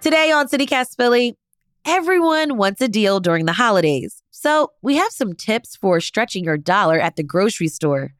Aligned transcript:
Today 0.00 0.30
on 0.30 0.46
CityCast 0.46 0.96
Philly, 0.96 1.36
everyone 1.84 2.56
wants 2.56 2.80
a 2.80 2.86
deal 2.86 3.18
during 3.18 3.46
the 3.46 3.52
holidays. 3.52 4.22
So 4.30 4.70
we 4.80 4.94
have 4.94 5.10
some 5.10 5.32
tips 5.32 5.74
for 5.74 6.00
stretching 6.00 6.44
your 6.44 6.56
dollar 6.56 7.00
at 7.00 7.16
the 7.16 7.24
grocery 7.24 7.66
store. 7.66 8.14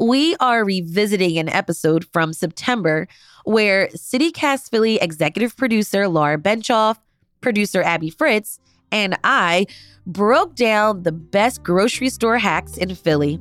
We 0.00 0.34
are 0.40 0.64
revisiting 0.64 1.38
an 1.38 1.48
episode 1.48 2.04
from 2.12 2.32
September 2.32 3.06
where 3.44 3.86
CityCast 3.94 4.70
Philly 4.70 4.96
executive 4.96 5.56
producer 5.56 6.08
Laura 6.08 6.36
Benshoff, 6.36 6.98
producer 7.40 7.80
Abby 7.80 8.10
Fritz, 8.10 8.58
and 8.90 9.16
I 9.22 9.66
broke 10.04 10.56
down 10.56 11.04
the 11.04 11.12
best 11.12 11.62
grocery 11.62 12.08
store 12.08 12.38
hacks 12.38 12.76
in 12.76 12.92
Philly. 12.96 13.38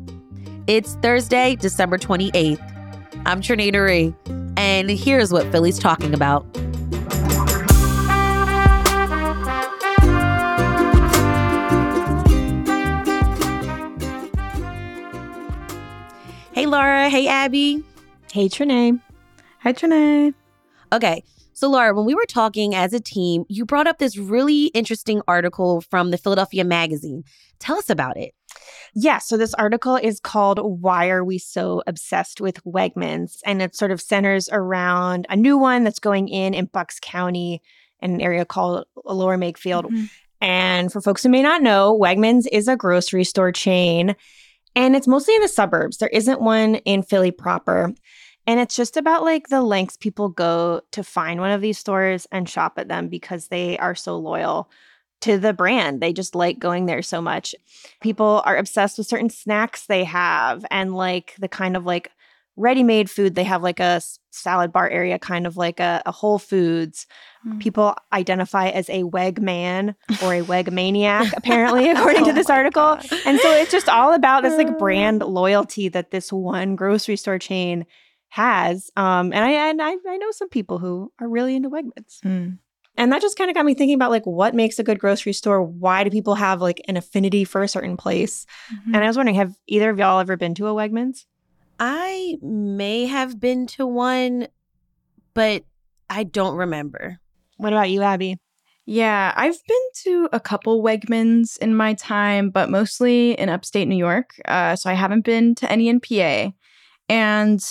It's 0.68 0.94
Thursday, 1.02 1.56
December 1.56 1.98
28th. 1.98 2.62
I'm 3.26 3.42
Trenae 3.42 3.74
Nuri, 3.74 4.16
and 4.60 4.92
here's 4.92 5.34
what 5.34 5.52
Philly's 5.52 5.80
talking 5.80 6.14
about. 6.14 6.46
Hey, 16.54 16.68
Laura. 16.68 17.10
Hey, 17.10 17.28
Abby. 17.28 17.84
Hey, 18.32 18.48
Trenae. 18.48 19.02
Hi, 19.62 19.74
Trenae. 19.74 20.36
Okay. 20.94 21.24
So, 21.54 21.68
Laura, 21.68 21.96
when 21.96 22.06
we 22.06 22.14
were 22.14 22.28
talking 22.28 22.76
as 22.76 22.94
a 22.94 23.00
team, 23.00 23.44
you 23.50 23.66
brought 23.66 23.88
up 23.88 23.98
this 23.98 24.20
really 24.20 24.66
interesting 24.68 25.24
article 25.28 25.82
from 25.82 26.12
the 26.12 26.18
Philadelphia 26.18 26.64
Magazine. 26.64 27.24
Tell 27.58 27.78
us 27.78 27.90
about 27.90 28.18
it. 28.18 28.36
Yeah, 28.94 29.18
so 29.18 29.36
this 29.36 29.56
article 29.56 29.96
is 29.96 30.20
called 30.20 30.60
Why 30.60 31.10
Are 31.10 31.24
We 31.24 31.40
So 31.40 31.82
Obsessed 31.88 32.40
with 32.40 32.64
Wegmans? 32.64 33.40
And 33.48 33.60
it 33.60 33.76
sort 33.76 33.90
of 33.90 34.00
centers 34.00 34.48
around 34.52 35.26
a 35.32 35.36
new 35.36 35.58
one 35.58 35.84
that's 35.84 35.98
going 35.98 36.28
in 36.28 36.54
in 36.54 36.66
Bucks 36.66 37.00
County 37.02 37.64
in 38.00 38.14
an 38.14 38.22
area 38.22 38.46
called 38.46 38.86
Lower 39.04 39.40
Makefield. 39.40 39.86
Mm-hmm. 39.86 40.06
And 40.40 40.92
for 40.92 41.02
folks 41.02 41.24
who 41.24 41.30
may 41.30 41.42
not 41.42 41.64
know, 41.64 41.98
Wegmans 42.00 42.46
is 42.52 42.68
a 42.68 42.78
grocery 42.78 43.24
store 43.24 43.52
chain 43.52 44.16
and 44.76 44.96
it's 44.96 45.08
mostly 45.08 45.36
in 45.36 45.42
the 45.42 45.48
suburbs. 45.48 45.98
There 45.98 46.10
isn't 46.10 46.42
one 46.42 46.76
in 46.76 47.04
Philly 47.04 47.32
proper. 47.32 47.94
And 48.46 48.60
it's 48.60 48.76
just 48.76 48.98
about 48.98 49.24
like 49.24 49.48
the 49.48 49.62
lengths 49.62 49.96
people 49.96 50.28
go 50.30 50.82
to 50.92 51.04
find 51.04 51.40
one 51.40 51.52
of 51.52 51.62
these 51.62 51.78
stores 51.78 52.28
and 52.32 52.50
shop 52.50 52.74
at 52.78 52.90
them 52.90 53.08
because 53.08 53.48
they 53.48 53.78
are 53.78 53.96
so 53.96 54.18
loyal 54.18 54.70
to 55.22 55.38
the 55.38 55.54
brand. 55.54 56.02
They 56.02 56.12
just 56.12 56.36
like 56.36 56.60
going 56.60 56.86
there 56.86 57.02
so 57.02 57.22
much. 57.22 57.56
People 58.02 58.42
are 58.46 58.58
obsessed 58.58 58.98
with 58.98 59.08
certain 59.08 59.30
snacks 59.30 59.86
they 59.86 60.04
have 60.04 60.66
and 60.70 60.94
like 60.94 61.36
the 61.40 61.48
kind 61.48 61.78
of 61.78 61.86
like 61.86 62.12
ready-made 62.56 63.10
food 63.10 63.36
they 63.36 63.44
have 63.44 63.64
like 63.64 63.80
a 63.80 64.02
salad 64.32 64.72
bar 64.72 64.90
area 64.90 65.18
kind 65.18 65.48
of 65.48 65.58
like 65.58 65.80
a, 65.80 66.02
a 66.06 66.12
whole 66.12 66.38
foods 66.38 67.08
mm. 67.48 67.60
people 67.60 67.96
identify 68.12 68.70
as 68.70 68.90
a 68.90 69.04
weg 69.04 69.42
man 69.42 69.96
or 70.24 70.34
a 70.34 70.42
weg 70.42 70.72
maniac 70.72 71.32
apparently 71.38 71.90
according 71.92 72.24
oh 72.24 72.28
to 72.28 72.34
this 72.34 72.50
article 72.50 72.96
God. 72.96 73.08
and 73.26 73.40
so 73.40 73.52
it's 73.54 73.72
just 73.72 73.90
all 73.90 74.14
about 74.14 74.44
this 74.44 74.58
like 74.58 74.78
brand 74.78 75.22
loyalty 75.22 75.90
that 75.90 76.12
this 76.12 76.32
one 76.32 76.76
grocery 76.76 77.16
store 77.16 77.40
chain 77.40 77.86
has 78.30 78.92
um 78.96 79.34
and 79.34 79.44
i 79.44 79.52
and 79.70 79.82
i, 79.82 79.96
I 80.08 80.18
know 80.18 80.32
some 80.32 80.50
people 80.50 80.80
who 80.80 81.12
are 81.20 81.28
really 81.28 81.56
into 81.56 81.70
wegmans 81.70 82.20
mm. 82.24 82.58
And 82.96 83.12
that 83.12 83.22
just 83.22 83.38
kind 83.38 83.50
of 83.50 83.56
got 83.56 83.66
me 83.66 83.74
thinking 83.74 83.96
about 83.96 84.12
like 84.12 84.26
what 84.26 84.54
makes 84.54 84.78
a 84.78 84.84
good 84.84 85.00
grocery 85.00 85.34
store? 85.34 85.64
Why 85.64 86.04
do 86.04 86.12
people 86.12 86.36
have 86.36 86.62
like 86.62 86.82
an 86.88 86.96
affinity 86.96 87.44
for 87.44 87.64
a 87.64 87.68
certain 87.68 87.98
place? 87.98 88.46
Mm-hmm. 88.72 88.96
And 88.96 89.04
I 89.04 89.08
was 89.08 89.18
wondering, 89.18 89.36
have 89.36 89.56
either 89.68 89.90
of 89.90 89.98
y'all 89.98 90.20
ever 90.20 90.38
been 90.38 90.54
to 90.56 90.68
a 90.68 90.74
Wegmans? 90.74 91.26
I 91.80 92.38
may 92.42 93.06
have 93.06 93.40
been 93.40 93.68
to 93.68 93.86
one, 93.86 94.48
but 95.34 95.64
I 96.10 96.24
don't 96.24 96.56
remember. 96.56 97.20
What 97.58 97.74
about 97.74 97.90
you, 97.90 98.02
Abby? 98.02 98.38
Yeah, 98.86 99.34
I've 99.36 99.64
been 99.66 99.88
to 100.04 100.30
a 100.34 100.40
couple 100.40 100.84
Wegmans 100.84 101.58
in 101.60 101.76
my 101.76 101.94
time, 101.94 102.50
but 102.50 102.70
mostly 102.70 103.32
in 103.34 103.50
upstate 103.50 103.88
New 103.88 103.96
York. 103.96 104.34
Uh, 104.46 104.76
so 104.76 104.90
I 104.90 104.94
haven't 104.94 105.24
been 105.24 105.56
to 105.56 105.72
any 105.72 105.88
in 105.88 106.02
PA. 106.02 106.52
And 107.08 107.62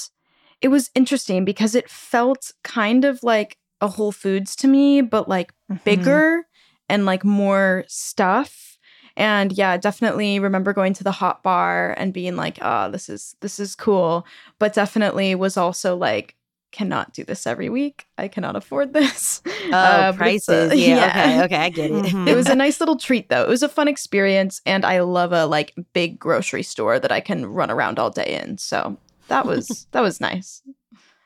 it 0.63 0.69
was 0.69 0.91
interesting 0.95 1.45
because 1.45 1.75
it 1.75 1.91
felt 1.91 2.53
kind 2.65 3.05
of 3.05 3.23
like 3.23 3.59
a 3.81 3.89
Whole 3.89 4.13
Foods 4.13 4.57
to 4.57 4.69
me, 4.69 5.03
but 5.03 5.29
like 5.29 5.53
mm-hmm. 5.71 5.83
bigger 5.85 6.47
and 6.89 7.05
like 7.05 7.25
more 7.25 7.85
stuff 7.89 8.72
and 9.17 9.53
yeah 9.53 9.77
definitely 9.77 10.39
remember 10.39 10.73
going 10.73 10.93
to 10.95 11.05
the 11.05 11.13
hot 11.13 11.43
bar 11.43 11.95
and 11.97 12.13
being 12.13 12.37
like 12.37 12.59
oh 12.63 12.91
this 12.91 13.09
is 13.09 13.37
this 13.41 13.59
is 13.59 13.75
cool. 13.75 14.27
But 14.59 14.75
definitely 14.75 15.35
was 15.35 15.57
also 15.57 15.97
like 15.97 16.37
cannot 16.71 17.13
do 17.13 17.23
this 17.23 17.47
every 17.47 17.69
week. 17.69 18.07
I 18.17 18.29
cannot 18.29 18.57
afford 18.57 18.95
this. 18.95 19.43
Oh 19.47 19.71
uh, 19.73 20.13
prices. 20.13 20.73
Yeah, 20.79 20.97
yeah, 20.97 21.45
okay 21.45 21.45
okay 21.45 21.57
i 21.57 21.69
get 21.69 21.91
it. 21.91 22.05
Mm-hmm. 22.05 22.29
it 22.29 22.35
was 22.35 22.49
a 22.49 22.55
nice 22.55 22.81
little 22.81 22.97
treat 22.97 23.29
though. 23.29 23.43
It 23.43 23.49
was 23.49 23.63
a 23.63 23.69
fun 23.69 23.89
experience 23.89 24.61
and 24.67 24.85
i 24.85 25.01
love 25.01 25.33
a 25.33 25.47
like 25.47 25.75
big 25.93 26.19
grocery 26.19 26.63
store 26.63 26.99
that 26.99 27.13
i 27.13 27.21
can 27.21 27.47
run 27.47 27.71
around 27.71 27.99
all 27.99 28.11
day 28.11 28.41
in. 28.43 28.59
So 28.59 28.97
that 29.29 29.47
was 29.47 29.87
that 29.93 30.01
was 30.01 30.21
nice. 30.21 30.63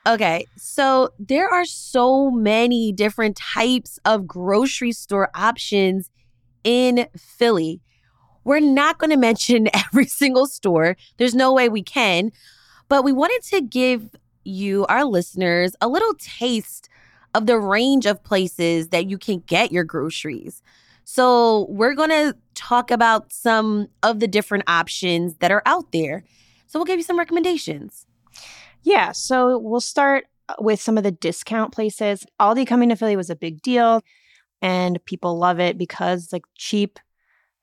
Okay, 0.06 0.46
so 0.56 1.10
there 1.18 1.48
are 1.48 1.64
so 1.64 2.30
many 2.30 2.92
different 2.92 3.36
types 3.36 3.98
of 4.04 4.24
grocery 4.24 4.92
store 4.92 5.30
options 5.34 6.10
in 6.66 7.06
Philly. 7.16 7.80
We're 8.44 8.60
not 8.60 8.98
going 8.98 9.10
to 9.12 9.16
mention 9.16 9.68
every 9.72 10.06
single 10.06 10.46
store. 10.46 10.96
There's 11.16 11.34
no 11.34 11.54
way 11.54 11.70
we 11.70 11.82
can, 11.82 12.32
but 12.90 13.04
we 13.04 13.12
wanted 13.12 13.42
to 13.50 13.62
give 13.62 14.14
you, 14.44 14.86
our 14.86 15.04
listeners, 15.04 15.74
a 15.80 15.88
little 15.88 16.14
taste 16.18 16.88
of 17.34 17.46
the 17.46 17.58
range 17.58 18.06
of 18.06 18.22
places 18.22 18.88
that 18.88 19.08
you 19.08 19.18
can 19.18 19.42
get 19.46 19.72
your 19.72 19.84
groceries. 19.84 20.62
So, 21.04 21.66
we're 21.68 21.94
going 21.94 22.10
to 22.10 22.36
talk 22.54 22.90
about 22.90 23.32
some 23.32 23.88
of 24.02 24.18
the 24.18 24.26
different 24.26 24.64
options 24.66 25.36
that 25.36 25.52
are 25.52 25.62
out 25.64 25.92
there. 25.92 26.24
So, 26.66 26.78
we'll 26.78 26.86
give 26.86 26.98
you 26.98 27.04
some 27.04 27.18
recommendations. 27.18 28.06
Yeah. 28.82 29.12
So, 29.12 29.58
we'll 29.58 29.80
start 29.80 30.26
uh, 30.48 30.54
with 30.58 30.80
some 30.80 30.96
of 30.98 31.04
the 31.04 31.12
discount 31.12 31.72
places. 31.72 32.26
Aldi 32.40 32.66
coming 32.66 32.88
to 32.88 32.96
Philly 32.96 33.16
was 33.16 33.30
a 33.30 33.36
big 33.36 33.62
deal 33.62 34.02
and 34.66 35.04
people 35.04 35.38
love 35.38 35.60
it 35.60 35.78
because 35.78 36.32
like 36.32 36.44
cheap 36.56 36.98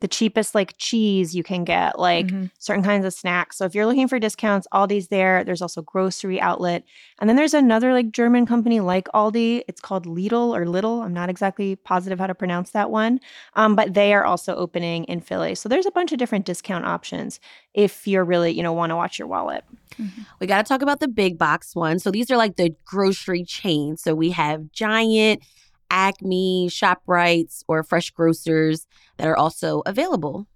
the 0.04 0.08
cheapest 0.10 0.54
like 0.54 0.76
cheese 0.78 1.34
you 1.34 1.44
can 1.44 1.64
get, 1.64 1.98
like 1.98 2.28
mm-hmm. 2.28 2.48
certain 2.60 2.84
kinds 2.84 3.06
of 3.06 3.14
snacks. 3.14 3.58
So 3.58 3.64
if 3.64 3.74
you're 3.74 3.86
looking 3.86 4.10
for 4.10 4.20
discounts, 4.20 4.68
Aldi's 4.74 5.08
there. 5.08 5.46
There's 5.46 5.62
also 5.62 5.82
grocery 5.82 6.42
outlet. 6.42 6.84
And 7.20 7.30
then 7.30 7.38
there's 7.38 7.54
another 7.54 7.94
like 7.94 8.12
German 8.12 8.46
company 8.46 8.82
like 8.82 9.08
Aldi. 9.14 9.62
It's 9.66 9.80
called 9.80 10.06
Lidl 10.06 10.54
or 10.54 10.68
Little. 10.68 11.02
I'm 11.02 11.14
not 11.14 11.30
exactly 11.30 11.78
positive 11.78 12.20
how 12.20 12.28
to 12.28 12.36
pronounce 12.36 12.72
that 12.72 12.92
one. 12.92 13.22
Um, 13.56 13.78
but 13.78 13.94
they 13.94 14.14
are 14.14 14.26
also 14.26 14.54
opening 14.58 15.06
in 15.06 15.22
Philly. 15.22 15.56
So 15.56 15.70
there's 15.70 15.86
a 15.86 15.92
bunch 15.92 16.12
of 16.12 16.18
different 16.18 16.46
discount 16.46 16.84
options 16.84 17.40
if 17.74 18.06
you're 18.06 18.26
really, 18.26 18.52
you 18.52 18.62
know, 18.62 18.74
want 18.74 18.90
to 18.90 18.98
watch 18.98 19.18
your 19.18 19.30
wallet. 19.30 19.64
Mm-hmm. 19.98 20.24
We 20.42 20.48
got 20.48 20.66
to 20.66 20.68
talk 20.68 20.82
about 20.82 21.00
the 21.00 21.08
big 21.08 21.38
box 21.38 21.78
ones. 21.78 22.04
So 22.04 22.12
these 22.12 22.30
are 22.30 22.36
like 22.36 22.58
the 22.58 22.76
grocery 22.84 23.46
chains. 23.46 24.02
So 24.02 24.16
we 24.16 24.32
have 24.32 24.70
Giant, 24.74 25.44
Acme, 25.94 26.70
ShopRites, 26.70 27.64
or 27.68 27.84
Fresh 27.84 28.12
Grocers 28.12 28.88
that 29.18 29.28
are 29.28 29.38
also 29.38 29.84
available. 29.86 30.48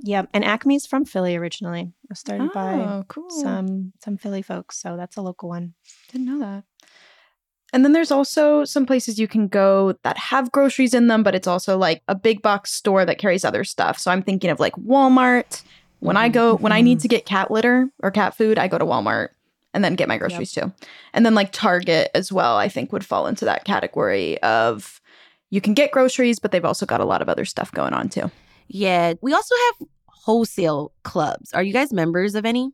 Yep, 0.00 0.30
and 0.34 0.44
Acme's 0.44 0.86
from 0.86 1.04
Philly 1.04 1.36
originally. 1.36 1.82
It 1.82 2.10
was 2.10 2.18
started 2.18 2.50
oh, 2.50 2.52
by 2.52 3.04
cool. 3.06 3.30
some 3.30 3.92
some 4.02 4.16
Philly 4.16 4.42
folks, 4.42 4.76
so 4.76 4.96
that's 4.96 5.16
a 5.16 5.22
local 5.22 5.48
one. 5.48 5.74
Didn't 6.10 6.26
know 6.26 6.40
that. 6.40 6.64
And 7.72 7.84
then 7.84 7.92
there's 7.92 8.10
also 8.10 8.64
some 8.64 8.84
places 8.84 9.18
you 9.18 9.28
can 9.28 9.46
go 9.46 9.94
that 10.02 10.18
have 10.18 10.52
groceries 10.52 10.92
in 10.92 11.06
them, 11.06 11.22
but 11.22 11.34
it's 11.34 11.46
also 11.46 11.78
like 11.78 12.02
a 12.08 12.14
big 12.14 12.42
box 12.42 12.72
store 12.72 13.06
that 13.06 13.18
carries 13.18 13.44
other 13.44 13.64
stuff. 13.64 13.98
So 13.98 14.10
I'm 14.10 14.22
thinking 14.22 14.50
of 14.50 14.60
like 14.60 14.74
Walmart. 14.74 15.62
When 16.00 16.16
I 16.16 16.28
go, 16.28 16.56
when 16.56 16.72
I 16.72 16.80
need 16.80 16.98
mm-hmm. 16.98 17.02
to 17.02 17.08
get 17.08 17.26
cat 17.26 17.52
litter 17.52 17.88
or 18.02 18.10
cat 18.10 18.36
food, 18.36 18.58
I 18.58 18.66
go 18.66 18.76
to 18.76 18.84
Walmart 18.84 19.28
and 19.74 19.84
then 19.84 19.94
get 19.94 20.08
my 20.08 20.18
groceries 20.18 20.56
yep. 20.56 20.66
too. 20.66 20.86
And 21.12 21.24
then 21.24 21.34
like 21.34 21.52
Target 21.52 22.10
as 22.14 22.32
well, 22.32 22.56
I 22.56 22.68
think 22.68 22.92
would 22.92 23.04
fall 23.04 23.26
into 23.26 23.44
that 23.44 23.64
category 23.64 24.40
of 24.42 25.00
you 25.50 25.60
can 25.60 25.74
get 25.74 25.92
groceries, 25.92 26.38
but 26.38 26.50
they've 26.50 26.64
also 26.64 26.86
got 26.86 27.00
a 27.00 27.04
lot 27.04 27.22
of 27.22 27.28
other 27.28 27.44
stuff 27.44 27.72
going 27.72 27.92
on 27.92 28.08
too. 28.08 28.30
Yeah. 28.68 29.14
We 29.20 29.34
also 29.34 29.54
have 29.66 29.88
wholesale 30.06 30.92
clubs. 31.02 31.52
Are 31.52 31.62
you 31.62 31.72
guys 31.72 31.92
members 31.92 32.34
of 32.34 32.46
any? 32.46 32.72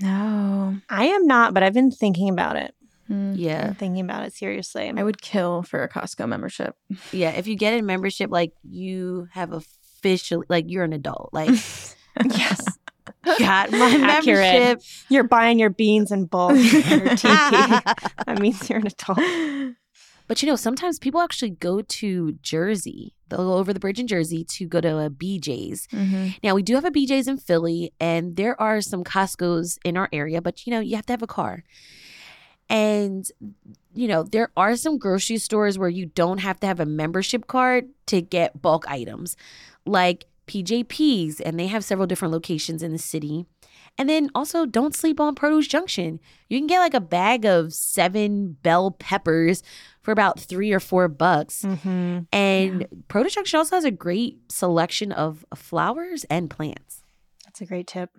No. 0.00 0.76
I 0.88 1.06
am 1.06 1.26
not, 1.26 1.54
but 1.54 1.62
I've 1.62 1.74
been 1.74 1.90
thinking 1.90 2.28
about 2.28 2.56
it. 2.56 2.74
Mm. 3.10 3.34
Yeah. 3.36 3.68
I'm 3.68 3.74
thinking 3.74 4.04
about 4.04 4.24
it 4.24 4.32
seriously. 4.32 4.92
I 4.94 5.02
would 5.02 5.20
kill 5.20 5.62
for 5.62 5.82
a 5.82 5.88
Costco 5.88 6.28
membership. 6.28 6.76
Yeah. 7.12 7.30
If 7.30 7.46
you 7.46 7.56
get 7.56 7.78
a 7.78 7.82
membership, 7.82 8.30
like 8.30 8.52
you 8.62 9.28
have 9.32 9.52
officially, 9.52 10.46
like 10.48 10.66
you're 10.68 10.84
an 10.84 10.92
adult. 10.92 11.30
Like, 11.32 11.48
yes. 12.24 12.69
Got 13.24 13.70
my 13.70 13.98
Accurate. 14.02 14.38
membership. 14.38 14.82
You're 15.08 15.24
buying 15.24 15.58
your 15.58 15.70
beans 15.70 16.10
in 16.12 16.26
bulk. 16.26 16.52
that 16.54 18.38
means 18.40 18.68
you're 18.68 18.78
an 18.78 18.86
adult. 18.86 19.76
But 20.26 20.42
you 20.42 20.48
know, 20.48 20.56
sometimes 20.56 21.00
people 21.00 21.20
actually 21.20 21.50
go 21.50 21.82
to 21.82 22.32
Jersey. 22.40 23.16
They'll 23.28 23.38
go 23.38 23.54
over 23.54 23.72
the 23.72 23.80
bridge 23.80 23.98
in 23.98 24.06
Jersey 24.06 24.44
to 24.44 24.66
go 24.66 24.80
to 24.80 24.98
a 24.98 25.10
BJ's. 25.10 25.88
Mm-hmm. 25.88 26.28
Now 26.44 26.54
we 26.54 26.62
do 26.62 26.76
have 26.76 26.84
a 26.84 26.90
BJ's 26.90 27.26
in 27.26 27.36
Philly, 27.36 27.92
and 27.98 28.36
there 28.36 28.60
are 28.60 28.80
some 28.80 29.02
Costco's 29.02 29.78
in 29.84 29.96
our 29.96 30.08
area, 30.12 30.40
but 30.40 30.66
you 30.66 30.70
know, 30.70 30.80
you 30.80 30.94
have 30.94 31.06
to 31.06 31.12
have 31.12 31.22
a 31.22 31.26
car. 31.26 31.64
And 32.68 33.26
you 33.92 34.06
know, 34.06 34.22
there 34.22 34.52
are 34.56 34.76
some 34.76 34.98
grocery 34.98 35.38
stores 35.38 35.78
where 35.78 35.88
you 35.88 36.06
don't 36.06 36.38
have 36.38 36.60
to 36.60 36.66
have 36.68 36.78
a 36.78 36.86
membership 36.86 37.48
card 37.48 37.88
to 38.06 38.22
get 38.22 38.62
bulk 38.62 38.88
items, 38.88 39.36
like 39.84 40.26
PJP's, 40.50 41.40
and 41.40 41.58
they 41.58 41.68
have 41.68 41.84
several 41.84 42.06
different 42.06 42.32
locations 42.32 42.82
in 42.82 42.92
the 42.92 42.98
city. 42.98 43.46
And 43.98 44.08
then 44.08 44.30
also, 44.34 44.66
don't 44.66 44.94
sleep 44.94 45.20
on 45.20 45.34
Produce 45.34 45.66
Junction. 45.66 46.20
You 46.48 46.58
can 46.58 46.66
get 46.66 46.80
like 46.80 46.94
a 46.94 47.00
bag 47.00 47.44
of 47.44 47.72
seven 47.72 48.56
bell 48.62 48.92
peppers 48.92 49.62
for 50.02 50.12
about 50.12 50.40
three 50.40 50.72
or 50.72 50.80
four 50.80 51.08
bucks. 51.08 51.62
Mm-hmm. 51.62 52.20
And 52.32 52.86
Produce 53.08 53.34
Junction 53.34 53.58
also 53.58 53.76
has 53.76 53.84
a 53.84 53.90
great 53.90 54.50
selection 54.50 55.12
of 55.12 55.44
flowers 55.54 56.24
and 56.24 56.50
plants. 56.50 57.02
That's 57.44 57.60
a 57.60 57.66
great 57.66 57.86
tip. 57.86 58.10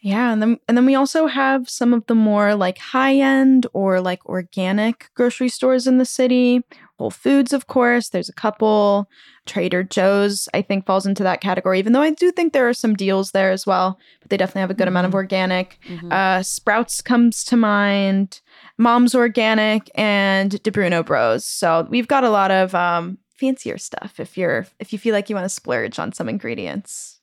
Yeah, 0.00 0.32
and 0.32 0.42
then 0.42 0.58
and 0.68 0.76
then 0.76 0.84
we 0.84 0.94
also 0.94 1.26
have 1.26 1.66
some 1.66 1.94
of 1.94 2.04
the 2.06 2.14
more 2.14 2.54
like 2.54 2.76
high 2.76 3.16
end 3.16 3.66
or 3.72 4.02
like 4.02 4.26
organic 4.26 5.08
grocery 5.14 5.48
stores 5.48 5.86
in 5.86 5.96
the 5.96 6.04
city. 6.04 6.62
Whole 6.98 7.10
Foods, 7.10 7.52
of 7.52 7.66
course. 7.66 8.10
There's 8.10 8.28
a 8.28 8.32
couple. 8.34 9.08
Trader 9.46 9.82
Joe's, 9.82 10.48
I 10.54 10.62
think, 10.62 10.86
falls 10.86 11.06
into 11.06 11.22
that 11.24 11.40
category. 11.40 11.78
Even 11.78 11.92
though 11.92 12.00
I 12.00 12.10
do 12.10 12.30
think 12.30 12.52
there 12.52 12.68
are 12.68 12.74
some 12.74 12.94
deals 12.94 13.32
there 13.32 13.50
as 13.50 13.66
well, 13.66 13.98
but 14.20 14.30
they 14.30 14.36
definitely 14.36 14.60
have 14.62 14.70
a 14.70 14.74
good 14.74 14.88
amount 14.88 15.06
of 15.06 15.14
organic. 15.14 15.78
Mhm. 15.88 16.12
Uh, 16.12 16.42
Sprouts 16.42 17.02
comes 17.02 17.42
to 17.44 17.56
mind. 17.56 18.40
Mom's 18.78 19.14
Organic 19.14 19.90
and 19.96 20.62
Di 20.62 20.70
Bruno 20.70 21.02
Bros. 21.02 21.44
So 21.44 21.86
we've 21.90 22.08
got 22.08 22.24
a 22.24 22.30
lot 22.30 22.50
of 22.50 22.74
um, 22.74 23.18
fancier 23.36 23.76
stuff 23.76 24.18
if 24.20 24.38
you're 24.38 24.66
if 24.78 24.92
you 24.92 24.98
feel 24.98 25.12
like 25.14 25.28
you 25.28 25.34
want 25.34 25.44
to 25.44 25.48
splurge 25.48 25.98
on 25.98 26.12
some 26.12 26.28
ingredients. 26.28 27.20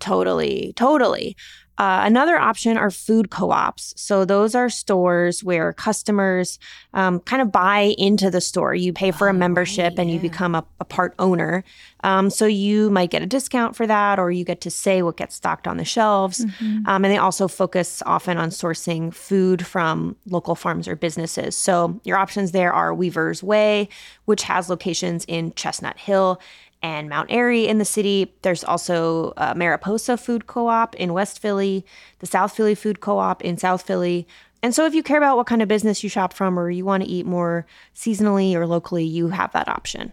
Totally, 0.00 0.72
totally. 0.76 1.34
Uh, 1.78 2.00
another 2.04 2.36
option 2.36 2.76
are 2.76 2.90
food 2.90 3.30
co 3.30 3.52
ops. 3.52 3.94
So, 3.96 4.24
those 4.24 4.54
are 4.56 4.68
stores 4.68 5.44
where 5.44 5.72
customers 5.72 6.58
um, 6.92 7.20
kind 7.20 7.40
of 7.40 7.52
buy 7.52 7.94
into 7.96 8.30
the 8.30 8.40
store. 8.40 8.74
You 8.74 8.92
pay 8.92 9.12
for 9.12 9.28
a 9.28 9.30
Oh, 9.30 9.38
membership 9.38 9.98
and 9.98 10.10
you 10.10 10.18
become 10.18 10.56
a, 10.56 10.64
a 10.80 10.84
part 10.84 11.14
owner. 11.20 11.62
Um, 12.02 12.30
so, 12.30 12.46
you 12.46 12.90
might 12.90 13.10
get 13.10 13.22
a 13.22 13.26
discount 13.26 13.76
for 13.76 13.86
that, 13.86 14.18
or 14.18 14.32
you 14.32 14.44
get 14.44 14.60
to 14.62 14.70
say 14.70 15.02
what 15.02 15.16
gets 15.16 15.36
stocked 15.36 15.68
on 15.68 15.76
the 15.76 15.84
shelves. 15.84 16.44
Mm-hmm. 16.44 16.88
Um, 16.88 17.04
and 17.04 17.12
they 17.14 17.18
also 17.18 17.46
focus 17.46 18.02
often 18.04 18.38
on 18.38 18.50
sourcing 18.50 19.14
food 19.14 19.64
from 19.64 20.16
local 20.26 20.56
farms 20.56 20.88
or 20.88 20.96
businesses. 20.96 21.54
So, 21.54 22.00
your 22.02 22.16
options 22.16 22.50
there 22.50 22.72
are 22.72 22.92
Weaver's 22.92 23.42
Way, 23.42 23.88
which 24.24 24.42
has 24.42 24.68
locations 24.68 25.24
in 25.26 25.52
Chestnut 25.54 25.96
Hill 25.96 26.40
and 26.82 27.08
Mount 27.08 27.30
Airy 27.30 27.66
in 27.66 27.78
the 27.78 27.84
city. 27.84 28.34
There's 28.42 28.64
also 28.64 29.32
uh, 29.36 29.54
Mariposa 29.56 30.16
Food 30.16 30.46
Co 30.46 30.68
op 30.68 30.94
in 30.96 31.12
West 31.12 31.40
Philly, 31.40 31.84
the 32.20 32.26
South 32.26 32.54
Philly 32.54 32.74
Food 32.74 33.00
Co 33.00 33.18
op 33.18 33.42
in 33.44 33.58
South 33.58 33.82
Philly. 33.82 34.26
And 34.62 34.74
so, 34.74 34.86
if 34.86 34.94
you 34.94 35.02
care 35.02 35.18
about 35.18 35.36
what 35.36 35.46
kind 35.46 35.62
of 35.62 35.68
business 35.68 36.02
you 36.02 36.10
shop 36.10 36.32
from 36.32 36.58
or 36.58 36.70
you 36.70 36.84
want 36.84 37.04
to 37.04 37.08
eat 37.08 37.26
more 37.26 37.66
seasonally 37.94 38.54
or 38.54 38.66
locally, 38.66 39.04
you 39.04 39.28
have 39.28 39.52
that 39.52 39.68
option. 39.68 40.12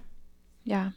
Yeah. 0.64 0.92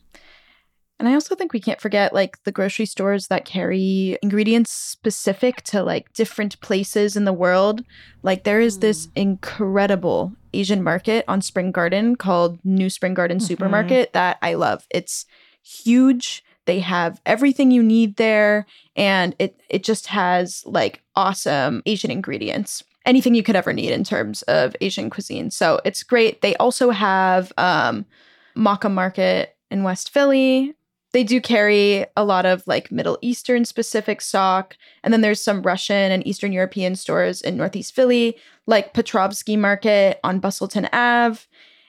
And 0.98 1.08
I 1.08 1.14
also 1.14 1.36
think 1.36 1.52
we 1.52 1.60
can't 1.60 1.80
forget 1.80 2.12
like 2.12 2.42
the 2.42 2.50
grocery 2.50 2.84
stores 2.84 3.28
that 3.28 3.44
carry 3.44 4.18
ingredients 4.20 4.72
specific 4.72 5.62
to 5.64 5.82
like 5.84 6.12
different 6.12 6.60
places 6.60 7.16
in 7.16 7.24
the 7.24 7.32
world. 7.32 7.84
Like 8.24 8.42
there 8.42 8.60
is 8.60 8.80
this 8.80 9.08
incredible 9.14 10.32
Asian 10.52 10.82
market 10.82 11.24
on 11.28 11.40
Spring 11.40 11.70
Garden 11.70 12.16
called 12.16 12.58
New 12.64 12.90
Spring 12.90 13.14
Garden 13.14 13.38
Mhm. 13.38 13.42
Supermarket 13.42 14.12
that 14.12 14.38
I 14.42 14.54
love. 14.54 14.86
It's 14.90 15.24
huge. 15.68 16.44
They 16.64 16.80
have 16.80 17.20
everything 17.24 17.70
you 17.70 17.82
need 17.82 18.16
there 18.16 18.66
and 18.96 19.34
it 19.38 19.60
it 19.68 19.82
just 19.84 20.06
has 20.08 20.62
like 20.66 21.02
awesome 21.14 21.82
Asian 21.86 22.10
ingredients. 22.10 22.84
Anything 23.06 23.34
you 23.34 23.42
could 23.42 23.56
ever 23.56 23.72
need 23.72 23.90
in 23.90 24.04
terms 24.04 24.42
of 24.42 24.76
Asian 24.80 25.08
cuisine. 25.08 25.50
So 25.50 25.80
it's 25.84 26.02
great. 26.02 26.42
They 26.42 26.54
also 26.56 26.90
have 26.90 27.52
um 27.56 28.04
Makkah 28.54 28.88
Market 28.88 29.56
in 29.70 29.82
West 29.82 30.10
Philly. 30.10 30.74
They 31.12 31.24
do 31.24 31.40
carry 31.40 32.04
a 32.16 32.24
lot 32.24 32.44
of 32.44 32.62
like 32.66 32.92
Middle 32.92 33.18
Eastern 33.22 33.64
specific 33.64 34.20
stock. 34.20 34.76
And 35.02 35.12
then 35.12 35.22
there's 35.22 35.40
some 35.40 35.62
Russian 35.62 36.12
and 36.12 36.26
Eastern 36.26 36.52
European 36.52 36.96
stores 36.96 37.40
in 37.40 37.56
Northeast 37.56 37.94
Philly, 37.94 38.36
like 38.66 38.92
Petrovsky 38.92 39.56
Market 39.56 40.20
on 40.22 40.38
Bustleton 40.38 40.86
Ave. 40.92 41.40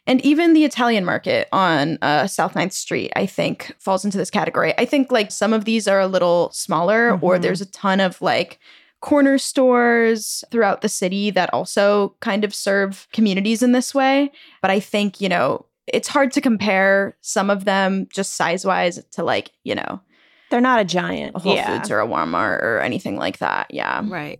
And 0.10 0.20
even 0.26 0.54
the 0.54 0.66
Italian 0.66 1.06
market 1.06 1.48
on 1.52 2.00
uh, 2.02 2.26
South 2.26 2.56
9th 2.56 2.74
Street, 2.74 3.12
I 3.16 3.26
think, 3.28 3.74
falls 3.80 4.04
into 4.04 4.18
this 4.18 4.32
category. 4.32 4.74
I 4.78 4.86
think 4.86 5.12
like 5.12 5.32
some 5.32 5.54
of 5.54 5.66
these 5.66 5.88
are 5.88 6.00
a 6.00 6.08
little 6.08 6.50
smaller, 6.52 7.12
or 7.22 7.38
Mhm. 7.38 7.42
there's 7.44 7.62
a 7.62 7.66
ton 7.68 8.00
of 8.00 8.20
like 8.22 8.60
corner 9.02 9.38
stores 9.38 10.44
throughout 10.52 10.82
the 10.82 10.90
city 10.90 11.30
that 11.32 11.54
also 11.54 12.16
kind 12.22 12.44
of 12.44 12.54
serve 12.56 13.08
communities 13.14 13.62
in 13.62 13.72
this 13.72 13.94
way. 13.94 14.32
But 14.62 14.72
I 14.72 14.80
think, 14.80 15.22
you 15.22 15.30
know, 15.30 15.66
it's 15.88 16.08
hard 16.08 16.32
to 16.34 16.42
compare 16.42 17.16
some 17.22 17.50
of 17.52 17.66
them 17.66 18.08
just 18.12 18.36
size 18.36 18.66
wise 18.66 19.00
to 19.12 19.24
like, 19.24 19.52
you 19.64 19.76
know, 19.76 20.02
They're 20.50 20.60
not 20.60 20.82
a 20.82 20.86
giant. 20.86 21.36
a 21.36 21.40
Whole 21.40 21.54
yeah. 21.56 21.78
Foods 21.78 21.92
or 21.92 22.00
a 22.00 22.08
Walmart 22.08 22.62
or 22.64 22.80
anything 22.80 23.16
like 23.16 23.38
that. 23.38 23.68
Yeah. 23.70 24.02
Right. 24.06 24.40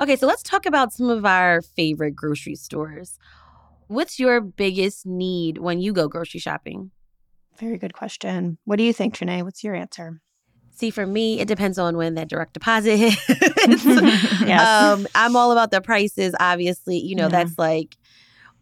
Okay, 0.00 0.16
so 0.16 0.26
let's 0.26 0.42
talk 0.42 0.64
about 0.66 0.92
some 0.92 1.10
of 1.10 1.26
our 1.26 1.60
favorite 1.60 2.12
grocery 2.16 2.54
stores. 2.54 3.18
What's 3.88 4.18
your 4.18 4.40
biggest 4.40 5.04
need 5.06 5.58
when 5.58 5.80
you 5.80 5.92
go 5.92 6.08
grocery 6.08 6.40
shopping? 6.40 6.90
Very 7.58 7.76
good 7.76 7.92
question. 7.92 8.56
What 8.64 8.76
do 8.76 8.82
you 8.84 8.92
think, 8.92 9.14
Trenae? 9.16 9.42
What's 9.42 9.62
your 9.62 9.74
answer? 9.74 10.20
See, 10.72 10.90
for 10.90 11.06
me, 11.06 11.40
it 11.40 11.48
depends 11.48 11.78
on 11.78 11.96
when 11.98 12.14
that 12.14 12.28
direct 12.28 12.54
deposit 12.54 12.96
hits. 12.96 13.26
Yes. 14.46 14.82
um, 14.82 15.06
I'm 15.14 15.36
all 15.36 15.52
about 15.52 15.70
the 15.70 15.80
prices, 15.82 16.34
obviously. 16.40 16.96
You 16.98 17.16
know, 17.16 17.24
Yeah. 17.24 17.28
that's 17.44 17.58
like 17.58 17.96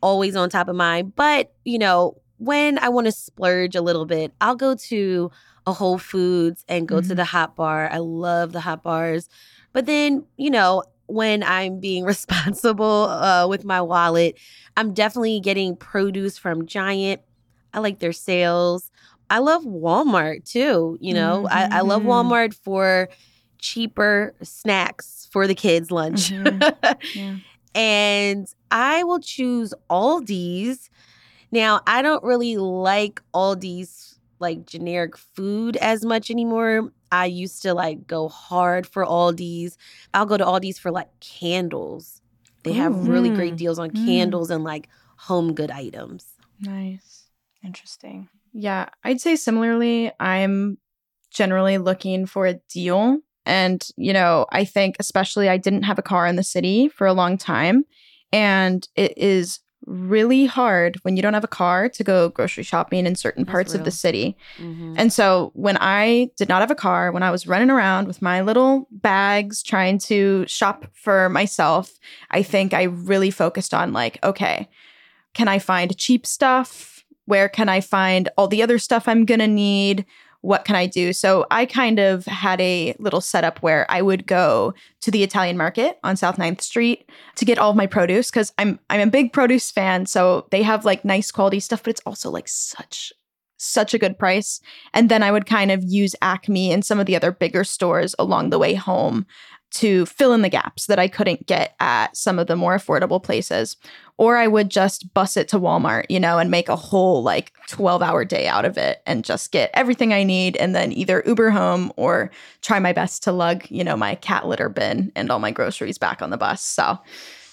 always 0.02 0.34
on 0.34 0.50
top 0.50 0.66
of 0.68 0.74
mind. 0.74 1.14
But, 1.14 1.52
you 1.64 1.78
know, 1.78 2.16
when 2.38 2.78
I 2.78 2.88
want 2.88 3.06
to 3.06 3.12
splurge 3.12 3.76
a 3.76 3.82
little 3.82 4.06
bit, 4.06 4.32
I'll 4.40 4.56
go 4.56 4.74
to 4.74 5.30
a 5.66 5.72
Whole 5.72 5.98
Foods 5.98 6.64
and 6.68 6.88
go 6.88 7.00
to 7.00 7.08
Mhm. 7.12 7.16
the 7.16 7.24
hot 7.24 7.54
bar. 7.54 7.88
I 7.92 7.98
love 7.98 8.52
the 8.52 8.60
hot 8.60 8.82
bars. 8.82 9.28
But 9.72 9.86
then, 9.86 10.24
you 10.36 10.50
know, 10.50 10.82
when 11.08 11.42
I'm 11.42 11.80
being 11.80 12.04
responsible 12.14 13.04
uh, 13.04 13.46
with 13.48 13.64
my 13.64 13.80
wallet, 13.80 14.38
I'm 14.76 14.94
definitely 14.94 15.40
getting 15.40 15.74
produce 15.76 16.38
from 16.38 16.66
Giant. 16.66 17.20
I 17.74 17.80
like 17.80 17.98
their 17.98 18.12
sales. 18.12 18.90
I 19.30 19.38
love 19.40 19.64
Walmart 19.64 20.44
too. 20.44 20.96
You 21.00 21.12
know, 21.14 21.46
I, 21.50 21.68
I 21.70 21.80
love 21.80 22.02
Mhm. 22.02 22.06
Walmart 22.06 22.54
for 22.54 23.08
cheaper 23.58 24.34
snacks 24.42 25.28
for 25.32 25.46
the 25.46 25.54
kids' 25.54 25.90
lunch. 25.90 26.30
Yeah. 27.14 27.36
and 27.74 28.46
I 28.70 29.04
will 29.04 29.20
choose 29.20 29.74
Aldi's. 29.90 30.88
Now, 31.50 31.80
I 31.86 32.02
don't 32.02 32.22
really 32.24 32.56
like 32.56 33.20
Aldi's 33.34 34.18
like 34.38 34.66
generic 34.66 35.16
food 35.16 35.76
as 35.76 36.04
much 36.04 36.30
anymore. 36.30 36.92
I 37.12 37.26
used 37.26 37.62
to 37.62 37.74
like 37.74 38.06
go 38.06 38.28
hard 38.28 38.86
for 38.86 39.04
Aldi's. 39.04 39.76
I'll 40.14 40.26
go 40.26 40.36
to 40.36 40.44
Aldi's 40.44 40.78
for 40.78 40.90
like 40.90 41.08
candles. 41.20 42.20
They 42.64 42.72
have 42.74 43.08
really 43.08 43.30
great 43.30 43.54
Mm. 43.54 43.58
deals 43.58 43.78
on 43.78 43.90
Mm. 43.90 44.04
candles 44.04 44.50
and 44.50 44.64
like 44.64 44.88
home 45.16 45.54
good 45.54 45.70
items. 45.70 46.26
Nice. 46.60 47.24
Interesting. 47.64 48.28
Yeah, 48.52 48.88
I'd 49.04 49.20
say 49.20 49.36
similarly, 49.36 50.10
I'm 50.20 50.78
generally 51.30 51.78
looking 51.78 52.26
for 52.26 52.46
a 52.46 52.54
deal 52.72 53.18
And, 53.46 53.88
you 53.96 54.12
know, 54.12 54.44
I 54.52 54.66
think 54.66 54.96
especially 55.00 55.48
I 55.48 55.56
didn't 55.56 55.84
have 55.84 55.98
a 55.98 56.02
car 56.02 56.26
in 56.26 56.36
the 56.36 56.42
city 56.42 56.86
for 56.86 57.06
a 57.06 57.14
long 57.14 57.38
time. 57.38 57.86
And 58.30 58.86
it 58.94 59.16
is 59.16 59.60
really 59.88 60.44
hard 60.44 60.96
when 61.02 61.16
you 61.16 61.22
don't 61.22 61.32
have 61.34 61.44
a 61.44 61.48
car 61.48 61.88
to 61.88 62.04
go 62.04 62.28
grocery 62.28 62.62
shopping 62.62 63.06
in 63.06 63.14
certain 63.14 63.44
That's 63.44 63.52
parts 63.52 63.74
of 63.74 63.80
the 63.80 63.84
real. 63.86 63.92
city. 63.92 64.36
Mhm. 64.58 64.94
And 64.98 65.12
so 65.12 65.50
when 65.54 65.78
I 65.80 66.30
did 66.36 66.48
not 66.48 66.60
have 66.60 66.70
a 66.70 66.74
car, 66.74 67.10
when 67.10 67.22
I 67.22 67.30
was 67.30 67.46
running 67.46 67.70
around 67.70 68.06
with 68.06 68.20
my 68.20 68.42
little 68.42 68.86
bags 68.90 69.62
trying 69.62 69.98
to 70.00 70.44
shop 70.46 70.86
for 70.92 71.28
myself, 71.30 71.92
I 72.30 72.42
think 72.42 72.74
I 72.74 72.82
really 72.84 73.30
focused 73.30 73.72
on 73.72 73.92
like, 73.94 74.18
okay, 74.22 74.68
can 75.32 75.48
I 75.48 75.58
find 75.58 75.96
cheap 75.96 76.26
stuff? 76.26 77.04
Where 77.24 77.48
can 77.48 77.68
I 77.68 77.80
find 77.80 78.28
all 78.36 78.48
the 78.48 78.62
other 78.62 78.78
stuff 78.78 79.08
I'm 79.08 79.24
going 79.24 79.40
to 79.40 79.46
need? 79.46 80.04
What 80.40 80.64
can 80.64 80.76
I 80.76 80.86
do? 80.86 81.12
So 81.12 81.46
I 81.50 81.66
kind 81.66 81.98
of 81.98 82.24
had 82.26 82.60
a 82.60 82.94
little 82.98 83.20
setup 83.20 83.58
where 83.58 83.86
I 83.88 84.02
would 84.02 84.26
go 84.26 84.72
to 85.00 85.10
the 85.10 85.24
Italian 85.24 85.56
market 85.56 85.98
on 86.04 86.16
South 86.16 86.36
9th 86.36 86.60
Street 86.60 87.10
to 87.36 87.44
get 87.44 87.58
all 87.58 87.70
of 87.70 87.76
my 87.76 87.86
produce 87.86 88.30
because 88.30 88.52
I'm 88.56 88.78
I'm 88.88 89.00
a 89.00 89.10
big 89.10 89.32
produce 89.32 89.70
fan. 89.70 90.06
So 90.06 90.46
they 90.50 90.62
have 90.62 90.84
like 90.84 91.04
nice 91.04 91.32
quality 91.32 91.58
stuff, 91.60 91.82
but 91.82 91.90
it's 91.90 92.02
also 92.06 92.30
like 92.30 92.48
such 92.48 93.12
such 93.58 93.92
a 93.92 93.98
good 93.98 94.18
price. 94.18 94.60
And 94.94 95.08
then 95.08 95.22
I 95.22 95.32
would 95.32 95.46
kind 95.46 95.70
of 95.70 95.82
use 95.82 96.14
Acme 96.22 96.72
and 96.72 96.84
some 96.84 97.00
of 97.00 97.06
the 97.06 97.16
other 97.16 97.32
bigger 97.32 97.64
stores 97.64 98.14
along 98.18 98.50
the 98.50 98.58
way 98.58 98.74
home 98.74 99.26
to 99.70 100.06
fill 100.06 100.32
in 100.32 100.42
the 100.42 100.48
gaps 100.48 100.86
that 100.86 100.98
I 100.98 101.08
couldn't 101.08 101.46
get 101.46 101.74
at 101.80 102.16
some 102.16 102.38
of 102.38 102.46
the 102.46 102.56
more 102.56 102.76
affordable 102.76 103.22
places. 103.22 103.76
Or 104.16 104.36
I 104.36 104.48
would 104.48 104.68
just 104.70 105.12
bus 105.14 105.36
it 105.36 105.46
to 105.48 105.60
Walmart, 105.60 106.06
you 106.08 106.18
know, 106.18 106.38
and 106.38 106.50
make 106.50 106.68
a 106.68 106.74
whole 106.74 107.22
like 107.22 107.52
12 107.68 108.02
hour 108.02 108.24
day 108.24 108.48
out 108.48 108.64
of 108.64 108.76
it 108.76 109.00
and 109.06 109.24
just 109.24 109.52
get 109.52 109.70
everything 109.74 110.12
I 110.12 110.24
need 110.24 110.56
and 110.56 110.74
then 110.74 110.92
either 110.92 111.22
Uber 111.24 111.50
home 111.50 111.92
or 111.96 112.30
try 112.62 112.80
my 112.80 112.92
best 112.92 113.22
to 113.24 113.32
lug, 113.32 113.64
you 113.68 113.84
know, 113.84 113.96
my 113.96 114.16
cat 114.16 114.46
litter 114.48 114.68
bin 114.68 115.12
and 115.14 115.30
all 115.30 115.38
my 115.38 115.52
groceries 115.52 115.98
back 115.98 116.20
on 116.20 116.30
the 116.30 116.36
bus. 116.36 116.62
So, 116.64 116.98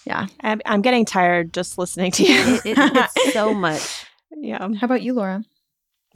yeah. 0.05 0.25
I'm, 0.41 0.59
I'm 0.65 0.81
getting 0.81 1.05
tired 1.05 1.53
just 1.53 1.77
listening 1.77 2.11
to 2.13 2.23
you. 2.23 2.55
It- 2.65 2.65
it- 2.65 2.77
it's 3.15 3.33
so 3.33 3.53
much. 3.53 4.05
yeah. 4.35 4.59
How 4.59 4.85
about 4.85 5.03
you, 5.03 5.13
Laura? 5.13 5.43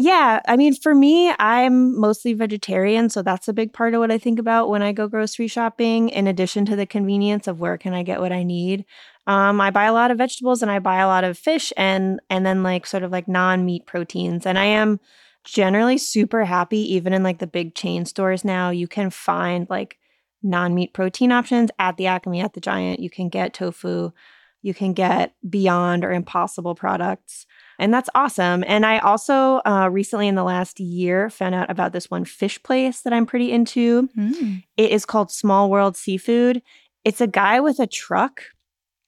Yeah, 0.02 0.40
I 0.48 0.56
mean, 0.56 0.74
for 0.76 0.96
me, 0.96 1.34
I'm 1.40 2.00
mostly 2.00 2.34
vegetarian, 2.34 3.10
so 3.10 3.22
that's 3.22 3.50
a 3.50 3.54
big 3.54 3.74
part 3.74 3.94
of 3.94 4.00
what 4.00 4.12
I 4.12 4.18
think 4.18 4.40
about 4.40 4.70
when 4.70 4.82
I 4.82 4.94
go 4.94 5.10
grocery 5.10 5.48
shopping. 5.48 6.08
In 6.10 6.26
addition 6.26 6.66
to 6.68 6.78
the 6.78 6.86
convenience 6.86 7.48
of 7.48 7.60
where 7.60 7.78
can 7.78 7.94
I 7.94 8.04
get 8.04 8.22
what 8.22 8.32
I 8.32 8.44
need, 8.44 8.86
um, 9.28 9.60
I 9.60 9.72
buy 9.72 9.84
a 9.86 9.94
lot 9.94 10.10
of 10.10 10.18
vegetables 10.18 10.62
and 10.62 10.72
I 10.72 10.80
buy 10.80 11.00
a 11.02 11.08
lot 11.08 11.26
of 11.26 11.38
fish 11.38 11.74
and 11.76 12.22
and 12.30 12.46
then 12.46 12.64
like 12.64 12.86
sort 12.88 13.04
of 13.04 13.12
like 13.12 13.28
non 13.28 13.66
meat 13.66 13.86
proteins. 13.86 14.46
And 14.46 14.58
I 14.58 14.66
am 14.66 15.02
generally 15.44 15.98
super 15.98 16.46
happy, 16.46 16.80
even 16.96 17.12
in 17.12 17.22
like 17.22 17.40
the 17.40 17.48
big 17.48 17.76
chain 17.76 18.06
stores 18.06 18.46
now. 18.46 18.70
You 18.70 18.88
can 18.88 19.10
find 19.10 19.68
like 19.70 19.98
non 20.42 20.74
meat 20.76 20.94
protein 20.94 21.34
options 21.34 21.72
at 21.78 21.98
the 21.98 22.08
Acme, 22.08 22.40
at 22.40 22.54
the 22.54 22.62
Giant. 22.62 23.02
You 23.02 23.10
can 23.10 23.28
get 23.28 23.54
tofu, 23.54 24.12
you 24.62 24.74
can 24.74 24.94
get 24.94 25.34
Beyond 25.50 26.06
or 26.06 26.12
Impossible 26.14 26.74
products. 26.76 27.46
And 27.80 27.94
that's 27.94 28.10
awesome. 28.14 28.64
And 28.68 28.86
I 28.86 29.00
also 29.00 29.62
uh, 29.66 29.90
recently 29.92 30.28
in 30.28 30.36
the 30.36 30.44
last 30.44 30.80
year 30.80 31.30
found 31.30 31.56
out 31.56 31.72
about 31.72 31.94
this 31.94 32.12
one 32.12 32.26
fish 32.26 32.62
place 32.62 33.02
that 33.02 33.14
I'm 33.14 33.26
pretty 33.26 33.52
into. 33.52 34.10
It 34.78 34.92
is 34.92 35.06
called 35.06 35.32
Small 35.32 35.70
World 35.70 35.96
Seafood. 35.96 36.62
It's 37.06 37.22
a 37.22 37.28
guy 37.28 37.62
with 37.62 37.80
a 37.80 37.88
truck, 37.88 38.42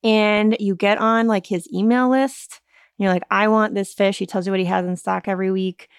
and 0.03 0.55
you 0.59 0.75
get 0.75 0.97
on 0.97 1.27
like 1.27 1.45
his 1.45 1.71
email 1.73 2.09
list. 2.09 2.61
And 2.97 3.03
you're 3.03 3.13
like, 3.13 3.23
I 3.29 3.49
want 3.49 3.75
this 3.75 3.93
fish. 3.93 4.17
He 4.17 4.25
tells 4.25 4.47
you 4.47 4.53
what 4.53 4.59
he 4.59 4.65
has 4.65 4.85
in 4.85 4.95
stock 4.95 5.27
every 5.27 5.51
week. 5.51 5.89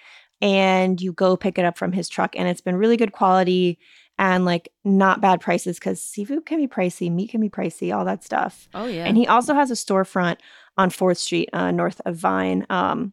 And 0.41 1.01
you 1.01 1.13
go 1.13 1.37
pick 1.37 1.59
it 1.59 1.65
up 1.65 1.77
from 1.77 1.93
his 1.93 2.09
truck. 2.09 2.35
And 2.37 2.49
it's 2.49 2.61
been 2.61 2.77
really 2.77 2.97
good 2.97 3.13
quality 3.13 3.79
and 4.23 4.45
like 4.45 4.69
not 4.85 5.21
bad 5.21 5.41
prices 5.41 5.81
because 5.81 6.01
seafood 6.01 6.47
can 6.47 6.59
be 6.59 6.69
pricey, 6.69 7.11
meat 7.11 7.31
can 7.31 7.41
be 7.41 7.49
pricey, 7.49 7.93
all 7.93 8.05
that 8.05 8.23
stuff. 8.23 8.69
Oh 8.73 8.87
yeah. 8.87 9.05
And 9.05 9.17
he 9.17 9.27
also 9.27 9.53
has 9.53 9.73
a 9.73 9.75
storefront 9.75 10.37
on 10.79 10.91
4th 10.91 11.17
Street, 11.17 11.51
uh, 11.53 11.73
north 11.73 12.01
of 12.07 12.15
Vine. 12.15 12.65
Um, 12.71 13.13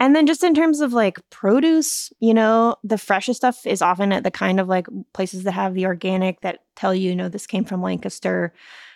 and 0.00 0.16
then 0.16 0.26
just 0.26 0.42
in 0.42 0.52
terms 0.52 0.80
of 0.80 0.92
like 0.92 1.20
produce, 1.30 2.12
you 2.18 2.34
know, 2.34 2.74
the 2.82 2.98
freshest 2.98 3.38
stuff 3.38 3.64
is 3.64 3.80
often 3.80 4.12
at 4.12 4.24
the 4.24 4.30
kind 4.32 4.58
of 4.58 4.66
like 4.66 4.88
places 5.12 5.44
that 5.44 5.52
have 5.52 5.74
the 5.74 5.86
organic 5.86 6.40
that 6.40 6.64
tell 6.74 6.92
you, 6.92 7.10
you 7.10 7.16
know, 7.16 7.28
this 7.28 7.46
came 7.46 7.64
from 7.64 7.80
Lancaster, 7.80 8.52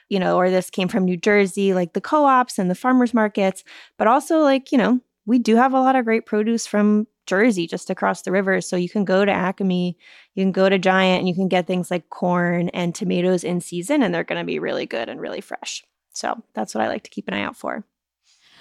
you 0.08 0.18
know, 0.18 0.36
or 0.36 0.50
this 0.50 0.70
came 0.70 0.88
from 0.88 1.04
New 1.04 1.16
Jersey, 1.16 1.72
like 1.72 1.92
the 1.92 2.00
co 2.00 2.24
ops 2.24 2.58
and 2.58 2.68
the 2.68 2.74
farmers 2.74 3.14
markets. 3.14 3.62
But 3.96 4.08
also, 4.08 4.40
like, 4.40 4.72
you 4.72 4.78
know, 4.78 4.98
we 5.24 5.38
do 5.38 5.54
have 5.54 5.72
a 5.72 5.80
lot 5.80 5.94
of 5.94 6.04
great 6.04 6.26
produce 6.26 6.66
from 6.66 7.06
Jersey 7.26 7.66
just 7.66 7.90
across 7.90 8.22
the 8.22 8.32
river. 8.32 8.60
So 8.60 8.76
you 8.76 8.88
can 8.88 9.04
go 9.04 9.24
to 9.24 9.32
Acme, 9.32 9.96
you 10.34 10.44
can 10.44 10.52
go 10.52 10.68
to 10.68 10.78
Giant, 10.78 11.20
and 11.20 11.28
you 11.28 11.34
can 11.34 11.48
get 11.48 11.66
things 11.66 11.90
like 11.90 12.10
corn 12.10 12.68
and 12.70 12.94
tomatoes 12.94 13.44
in 13.44 13.60
season, 13.60 14.02
and 14.02 14.14
they're 14.14 14.24
going 14.24 14.40
to 14.40 14.46
be 14.46 14.58
really 14.58 14.86
good 14.86 15.08
and 15.08 15.20
really 15.20 15.40
fresh. 15.40 15.84
So 16.12 16.42
that's 16.54 16.74
what 16.74 16.84
I 16.84 16.88
like 16.88 17.02
to 17.04 17.10
keep 17.10 17.28
an 17.28 17.34
eye 17.34 17.42
out 17.42 17.56
for. 17.56 17.84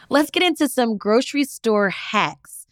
Let's 0.10 0.32
get 0.32 0.44
into 0.44 0.68
some 0.68 0.98
grocery 0.98 1.46
store 1.46 1.90
hacks. 1.90 2.63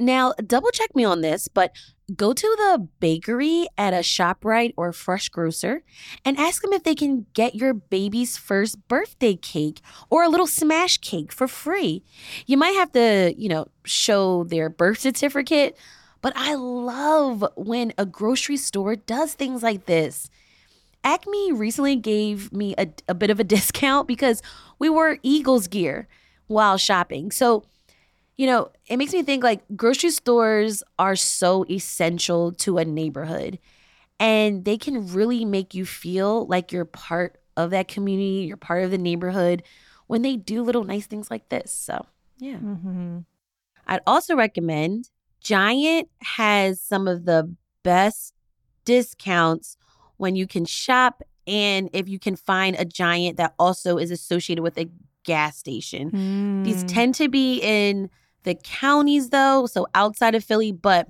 Now, 0.00 0.32
double 0.46 0.70
check 0.70 0.96
me 0.96 1.04
on 1.04 1.20
this, 1.20 1.46
but 1.46 1.72
go 2.16 2.32
to 2.32 2.56
the 2.58 2.88
bakery 3.00 3.66
at 3.76 3.92
a 3.92 3.98
ShopRite 3.98 4.72
or 4.76 4.92
Fresh 4.92 5.28
Grocer 5.28 5.82
and 6.24 6.38
ask 6.38 6.62
them 6.62 6.72
if 6.72 6.84
they 6.84 6.94
can 6.94 7.26
get 7.34 7.54
your 7.54 7.74
baby's 7.74 8.38
first 8.38 8.88
birthday 8.88 9.36
cake 9.36 9.82
or 10.08 10.24
a 10.24 10.28
little 10.30 10.46
smash 10.46 10.96
cake 10.98 11.32
for 11.32 11.46
free. 11.46 12.02
You 12.46 12.56
might 12.56 12.70
have 12.70 12.92
to, 12.92 13.34
you 13.36 13.50
know, 13.50 13.68
show 13.84 14.44
their 14.44 14.70
birth 14.70 15.00
certificate, 15.00 15.76
but 16.22 16.32
I 16.34 16.54
love 16.54 17.44
when 17.56 17.92
a 17.98 18.06
grocery 18.06 18.56
store 18.56 18.96
does 18.96 19.34
things 19.34 19.62
like 19.62 19.84
this. 19.84 20.30
Acme 21.04 21.52
recently 21.52 21.96
gave 21.96 22.52
me 22.52 22.74
a, 22.78 22.88
a 23.06 23.14
bit 23.14 23.28
of 23.28 23.38
a 23.38 23.44
discount 23.56 24.08
because 24.08 24.40
we 24.78 24.88
wore 24.88 25.18
Eagles 25.22 25.66
gear 25.68 26.08
while 26.46 26.78
shopping. 26.78 27.30
So, 27.30 27.64
you 28.40 28.46
know, 28.46 28.70
it 28.86 28.96
makes 28.96 29.12
me 29.12 29.22
think 29.22 29.44
like 29.44 29.60
grocery 29.76 30.08
stores 30.08 30.82
are 30.98 31.14
so 31.14 31.66
essential 31.68 32.52
to 32.52 32.78
a 32.78 32.86
neighborhood 32.86 33.58
and 34.18 34.64
they 34.64 34.78
can 34.78 35.12
really 35.12 35.44
make 35.44 35.74
you 35.74 35.84
feel 35.84 36.46
like 36.46 36.72
you're 36.72 36.86
part 36.86 37.38
of 37.58 37.68
that 37.68 37.86
community, 37.86 38.46
you're 38.46 38.56
part 38.56 38.82
of 38.82 38.90
the 38.90 38.96
neighborhood 38.96 39.62
when 40.06 40.22
they 40.22 40.36
do 40.36 40.62
little 40.62 40.84
nice 40.84 41.04
things 41.04 41.30
like 41.30 41.50
this. 41.50 41.70
So, 41.70 42.06
yeah. 42.38 42.56
Mm-hmm. 42.56 43.18
I'd 43.86 44.00
also 44.06 44.34
recommend 44.34 45.10
Giant 45.42 46.08
has 46.22 46.80
some 46.80 47.06
of 47.06 47.26
the 47.26 47.54
best 47.82 48.32
discounts 48.86 49.76
when 50.16 50.34
you 50.34 50.46
can 50.46 50.64
shop 50.64 51.22
and 51.46 51.90
if 51.92 52.08
you 52.08 52.18
can 52.18 52.36
find 52.36 52.74
a 52.78 52.86
Giant 52.86 53.36
that 53.36 53.52
also 53.58 53.98
is 53.98 54.10
associated 54.10 54.62
with 54.62 54.78
a 54.78 54.88
gas 55.24 55.58
station. 55.58 56.10
Mm. 56.10 56.64
These 56.64 56.84
tend 56.84 57.14
to 57.16 57.28
be 57.28 57.58
in 57.58 58.08
the 58.42 58.54
counties 58.54 59.30
though, 59.30 59.66
so 59.66 59.86
outside 59.94 60.34
of 60.34 60.44
Philly, 60.44 60.72
but 60.72 61.08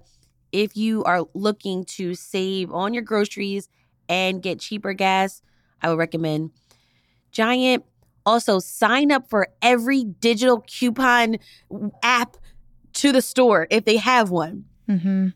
if 0.52 0.76
you 0.76 1.04
are 1.04 1.26
looking 1.34 1.84
to 1.84 2.14
save 2.14 2.72
on 2.72 2.92
your 2.92 3.02
groceries 3.02 3.68
and 4.08 4.42
get 4.42 4.58
cheaper 4.58 4.92
gas, 4.92 5.42
I 5.82 5.88
would 5.88 5.98
recommend 5.98 6.50
Giant. 7.30 7.84
Also, 8.26 8.58
sign 8.58 9.10
up 9.10 9.28
for 9.30 9.48
every 9.62 10.04
digital 10.04 10.60
coupon 10.66 11.38
app 12.02 12.36
to 12.92 13.12
the 13.12 13.22
store 13.22 13.66
if 13.70 13.84
they 13.84 13.96
have 13.96 14.30
one. 14.30 14.64
Mm-hmm. 14.88 15.28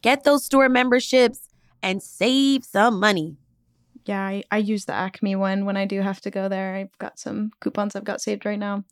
Get 0.00 0.24
those 0.24 0.44
store 0.44 0.68
memberships 0.68 1.48
and 1.82 2.02
save 2.02 2.64
some 2.64 2.98
money. 2.98 3.36
Yeah, 4.04 4.22
I, 4.22 4.42
I 4.50 4.58
use 4.58 4.86
the 4.86 4.92
Acme 4.92 5.36
one 5.36 5.64
when 5.64 5.76
I 5.76 5.84
do 5.84 6.00
have 6.00 6.20
to 6.22 6.30
go 6.30 6.48
there. 6.48 6.74
I've 6.74 6.98
got 6.98 7.18
some 7.18 7.52
coupons 7.60 7.94
I've 7.94 8.04
got 8.04 8.20
saved 8.20 8.44
right 8.44 8.58
now. 8.58 8.84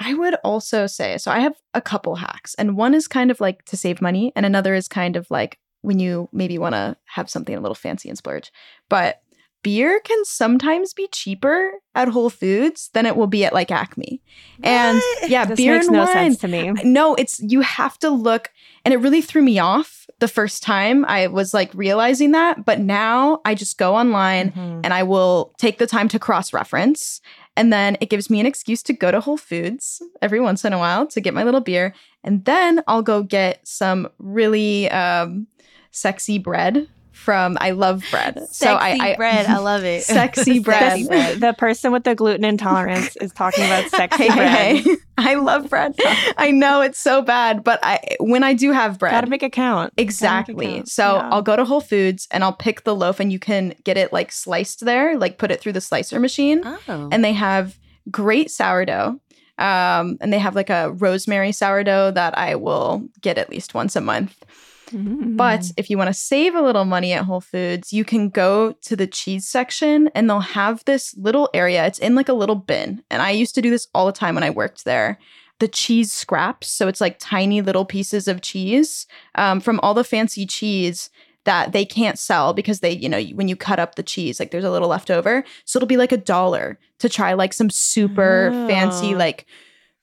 I 0.00 0.14
would 0.14 0.34
also 0.44 0.86
say 0.86 1.18
so 1.18 1.30
I 1.30 1.40
have 1.40 1.54
a 1.74 1.80
couple 1.80 2.16
hacks, 2.16 2.54
and 2.54 2.76
one 2.76 2.94
is 2.94 3.08
kind 3.08 3.30
of 3.30 3.40
like 3.40 3.64
to 3.66 3.76
save 3.76 4.00
money, 4.00 4.32
and 4.36 4.44
another 4.46 4.74
is 4.74 4.88
kind 4.88 5.16
of 5.16 5.30
like 5.30 5.58
when 5.82 5.98
you 5.98 6.28
maybe 6.32 6.58
want 6.58 6.74
to 6.74 6.96
have 7.06 7.30
something 7.30 7.54
a 7.54 7.60
little 7.60 7.74
fancy 7.74 8.08
and 8.08 8.18
splurge. 8.18 8.50
But 8.88 9.20
beer 9.62 10.00
can 10.04 10.24
sometimes 10.24 10.94
be 10.94 11.08
cheaper 11.12 11.72
at 11.94 12.08
Whole 12.08 12.30
Foods 12.30 12.90
than 12.94 13.06
it 13.06 13.16
will 13.16 13.26
be 13.26 13.44
at 13.44 13.52
like 13.52 13.70
Acme. 13.72 14.22
And 14.62 14.96
What? 14.96 15.30
yeah, 15.30 15.44
This 15.44 15.56
beer 15.56 15.74
makes 15.74 15.88
no 15.88 16.04
wine. 16.04 16.12
sense 16.12 16.38
to 16.38 16.48
me. 16.48 16.72
No, 16.84 17.14
it's 17.16 17.40
you 17.40 17.60
have 17.62 17.98
to 17.98 18.10
look, 18.10 18.50
and 18.84 18.94
it 18.94 18.98
really 18.98 19.20
threw 19.22 19.42
me 19.42 19.58
off 19.58 20.06
the 20.20 20.28
first 20.28 20.62
time 20.62 21.04
I 21.04 21.26
was 21.28 21.52
like 21.54 21.72
realizing 21.74 22.32
that. 22.32 22.64
But 22.64 22.80
now 22.80 23.40
I 23.44 23.54
just 23.54 23.78
go 23.78 23.94
online 23.96 24.52
Mhm. 24.52 24.80
and 24.84 24.92
I 24.94 25.02
will 25.04 25.52
take 25.58 25.78
the 25.78 25.86
time 25.86 26.08
to 26.08 26.18
cross 26.18 26.52
reference. 26.52 27.20
And 27.58 27.72
then 27.72 27.96
it 28.00 28.08
gives 28.08 28.30
me 28.30 28.38
an 28.38 28.46
excuse 28.46 28.84
to 28.84 28.92
go 28.92 29.10
to 29.10 29.18
Whole 29.18 29.36
Foods 29.36 30.00
every 30.22 30.38
once 30.38 30.64
in 30.64 30.72
a 30.72 30.78
while 30.78 31.08
to 31.08 31.20
get 31.20 31.34
my 31.34 31.42
little 31.42 31.60
beer. 31.60 31.92
And 32.22 32.44
then 32.44 32.84
I'll 32.86 33.02
go 33.02 33.24
get 33.24 33.66
some 33.66 34.08
really 34.20 34.88
um, 34.90 35.48
sexy 35.90 36.38
bread 36.38 36.86
from 37.18 37.58
I 37.60 37.72
love 37.72 38.02
bread. 38.10 38.34
Sexy 38.38 38.54
so 38.64 38.74
I, 38.74 38.98
I 39.12 39.16
bread. 39.16 39.46
I 39.46 39.58
love 39.58 39.84
it. 39.84 40.02
Sexy 40.04 40.60
bread. 40.60 40.92
Sexy 40.92 41.06
bread. 41.08 41.40
the 41.40 41.52
person 41.52 41.92
with 41.92 42.04
the 42.04 42.14
gluten 42.14 42.44
intolerance 42.44 43.16
is 43.16 43.32
talking 43.32 43.64
about 43.64 43.88
sexy 43.90 44.24
Hey, 44.28 44.34
bread. 44.34 44.50
hey, 44.50 44.76
hey. 44.82 44.96
I 45.18 45.34
love 45.34 45.68
bread. 45.68 45.94
I 46.36 46.50
know 46.52 46.80
it's 46.80 46.98
so 47.00 47.20
bad, 47.22 47.62
but 47.64 47.80
I 47.82 48.00
when 48.20 48.42
I 48.44 48.54
do 48.54 48.72
have 48.72 48.98
bread, 48.98 49.12
Gotta 49.12 49.26
make 49.26 49.42
it 49.42 49.52
count. 49.52 49.90
Gotta 49.96 50.00
it 50.00 50.02
Exactly. 50.02 50.66
count. 50.76 50.88
So 50.88 51.16
Yeah. 51.16 51.28
I'll 51.30 51.42
go 51.42 51.56
to 51.56 51.64
Whole 51.64 51.80
Foods 51.80 52.26
and 52.30 52.42
I'll 52.44 52.52
pick 52.52 52.84
the 52.84 52.94
loaf 52.94 53.20
and 53.20 53.32
you 53.32 53.38
can 53.38 53.74
get 53.84 53.96
it 53.96 54.12
like 54.12 54.32
sliced 54.32 54.84
there, 54.84 55.18
like 55.18 55.38
put 55.38 55.50
it 55.50 55.60
through 55.60 55.72
the 55.72 55.80
slicer 55.80 56.18
machine. 56.20 56.62
Oh. 56.64 57.08
And 57.12 57.24
they 57.24 57.32
have 57.34 57.76
great 58.10 58.50
sourdough. 58.50 59.20
Um, 59.58 60.18
and 60.20 60.32
they 60.32 60.38
have 60.38 60.54
like 60.54 60.70
a 60.70 60.92
rosemary 60.92 61.50
sourdough 61.50 62.12
that 62.12 62.38
I 62.38 62.54
will 62.54 63.08
get 63.20 63.38
at 63.38 63.50
least 63.50 63.74
once 63.74 63.96
a 63.96 64.00
month. 64.00 64.44
Mm. 64.90 65.36
But 65.36 65.70
if 65.76 65.90
you 65.90 65.98
want 65.98 66.08
to 66.08 66.14
save 66.14 66.54
a 66.54 66.62
little 66.62 66.84
money 66.84 67.12
at 67.12 67.24
Whole 67.24 67.40
Foods, 67.40 67.92
you 67.92 68.04
can 68.04 68.28
go 68.28 68.72
to 68.82 68.96
the 68.96 69.06
cheese 69.06 69.46
section 69.48 70.08
and 70.14 70.28
they'll 70.28 70.40
have 70.40 70.84
this 70.84 71.14
little 71.16 71.48
area. 71.54 71.86
It's 71.86 71.98
in 71.98 72.14
like 72.14 72.28
a 72.28 72.32
little 72.34 72.54
bin. 72.56 73.02
And 73.10 73.22
I 73.22 73.30
used 73.30 73.54
to 73.56 73.62
do 73.62 73.70
this 73.70 73.88
all 73.94 74.06
the 74.06 74.12
time 74.12 74.34
when 74.34 74.44
I 74.44 74.50
worked 74.50 74.84
there. 74.84 75.18
The 75.60 75.68
cheese 75.68 76.12
scraps. 76.12 76.68
So 76.68 76.88
it's 76.88 77.00
like 77.00 77.18
tiny 77.18 77.60
little 77.62 77.84
pieces 77.84 78.28
of 78.28 78.42
cheese 78.42 79.06
um, 79.34 79.60
from 79.60 79.80
all 79.80 79.94
the 79.94 80.04
fancy 80.04 80.46
cheese 80.46 81.10
that 81.44 81.72
they 81.72 81.84
can't 81.84 82.18
sell 82.18 82.52
because 82.52 82.80
they, 82.80 82.92
you 82.92 83.08
know, 83.08 83.22
when 83.34 83.48
you 83.48 83.56
cut 83.56 83.78
up 83.78 83.94
the 83.94 84.02
cheese, 84.02 84.38
like 84.38 84.50
there's 84.50 84.64
a 84.64 84.70
little 84.70 84.88
left 84.88 85.10
over. 85.10 85.44
So 85.64 85.78
it'll 85.78 85.86
be 85.86 85.96
like 85.96 86.12
a 86.12 86.16
dollar 86.16 86.78
to 86.98 87.08
try 87.08 87.32
like 87.32 87.52
some 87.52 87.70
super 87.70 88.50
fancy, 88.68 89.14
Oh. 89.14 89.18
like 89.18 89.46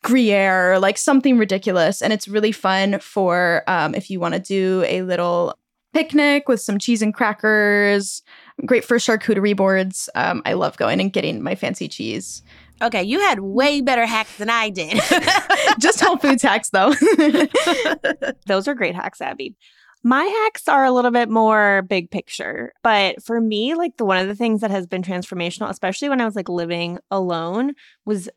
Gruyere, 0.06 0.74
or, 0.74 0.80
like 0.80 0.98
something 0.98 1.38
ridiculous. 1.38 2.02
And 2.02 2.14
it's 2.14 2.28
really 2.28 2.52
fun 2.52 3.00
for 3.00 3.64
um, 3.68 3.96
if 3.96 4.10
you 4.10 4.20
want 4.20 4.36
to 4.36 4.40
do 4.40 4.84
a 4.88 5.02
little 5.02 5.58
picnic 5.94 6.50
with 6.50 6.60
some 6.62 6.78
cheese 6.78 7.02
and 7.02 7.14
crackers. 7.14 8.22
Great 8.66 8.84
for 8.84 8.98
charcuterie 8.98 9.56
boards. 9.56 10.10
Um, 10.14 10.42
I 10.46 10.54
love 10.54 10.78
going 10.78 11.00
and 11.00 11.12
getting 11.12 11.42
my 11.42 11.56
fancy 11.56 11.88
cheese. 11.88 12.44
okay, 12.82 13.02
you 13.02 13.22
had 13.22 13.40
way 13.40 13.82
better 13.82 14.06
hacks 14.06 14.38
than 14.38 14.50
I 14.50 14.70
did. 14.70 15.00
Just 15.80 16.02
Whole 16.02 16.18
Foods 16.18 16.44
hacks 16.44 16.70
though. 16.70 16.94
Those 18.48 18.68
are 18.68 18.74
great 18.74 18.96
hacks, 18.96 19.22
Abby. 19.22 19.56
My 20.04 20.24
hacks 20.24 20.68
are 20.68 20.86
a 20.86 20.92
little 20.92 21.10
bit 21.10 21.30
more 21.30 21.82
big 21.82 22.12
picture, 22.12 22.74
but 22.84 23.24
for 23.24 23.42
me, 23.42 23.74
like 23.74 23.98
the 23.98 24.06
one 24.06 24.18
of 24.18 24.28
the 24.28 24.36
things 24.36 24.62
that 24.62 24.70
has 24.70 24.86
been 24.86 25.02
transformational, 25.02 25.70
especially 25.70 26.10
when 26.10 26.22
I 26.22 26.26
was 26.26 26.36
like 26.36 26.48
living 26.48 27.00
alone, 27.10 27.74
was 28.06 28.30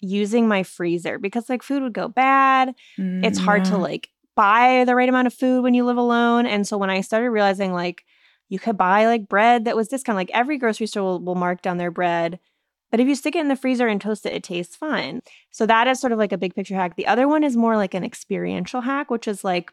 using 0.00 0.48
my 0.48 0.62
freezer 0.62 1.18
because 1.18 1.48
like 1.48 1.62
food 1.62 1.82
would 1.82 1.92
go 1.92 2.08
bad. 2.08 2.74
It's 2.98 3.38
hard 3.38 3.64
to 3.66 3.72
mm, 3.72 3.80
like 3.80 4.10
buy 4.34 4.84
the 4.84 4.94
right 4.94 5.08
amount 5.08 5.26
of 5.26 5.34
food 5.34 5.62
when 5.62 5.74
you 5.74 5.84
live 5.84 5.96
alone. 5.96 6.46
And 6.46 6.66
so 6.66 6.76
when 6.76 6.90
I 6.90 7.00
started 7.00 7.30
realizing 7.30 7.72
like 7.72 8.04
you 8.48 8.58
could 8.58 8.76
buy 8.76 9.06
like 9.06 9.28
bread 9.28 9.64
that 9.64 9.76
was 9.76 9.88
discounted, 9.88 10.18
like 10.18 10.30
every 10.32 10.58
grocery 10.58 10.86
store 10.86 11.02
will, 11.02 11.20
will 11.20 11.34
mark 11.34 11.62
down 11.62 11.78
their 11.78 11.90
bread. 11.90 12.38
But 12.90 13.00
if 13.00 13.08
you 13.08 13.14
stick 13.14 13.34
it 13.34 13.40
in 13.40 13.48
the 13.48 13.56
freezer 13.56 13.88
and 13.88 14.00
toast 14.00 14.26
it, 14.26 14.32
it 14.32 14.44
tastes 14.44 14.76
fine. 14.76 15.20
So 15.50 15.66
that 15.66 15.88
is 15.88 16.00
sort 16.00 16.12
of 16.12 16.18
like 16.18 16.32
a 16.32 16.38
big 16.38 16.54
picture 16.54 16.76
hack. 16.76 16.96
The 16.96 17.08
other 17.08 17.26
one 17.26 17.42
is 17.42 17.56
more 17.56 17.76
like 17.76 17.94
an 17.94 18.04
experiential 18.04 18.80
hack, 18.80 19.10
which 19.10 19.26
is 19.26 19.42
like 19.42 19.72